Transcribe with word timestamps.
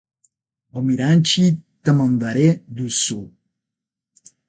Almirante 0.73 1.59
Tamandaré 1.83 2.63
do 2.67 2.89
Sul 2.89 3.29